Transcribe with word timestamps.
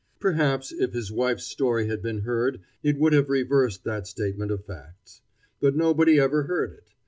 Perhaps 0.19 0.71
if 0.71 0.93
his 0.93 1.11
wife's 1.11 1.43
story 1.43 1.85
had 1.87 2.01
been 2.01 2.21
heard 2.21 2.61
it 2.81 2.97
would 2.97 3.13
have 3.13 3.29
reversed 3.29 3.83
that 3.83 4.07
statement 4.07 4.49
of 4.49 4.65
facts. 4.65 5.21
But 5.59 5.75
nobody 5.75 6.19
ever 6.19 6.41
heard 6.45 6.71
it. 6.73 6.89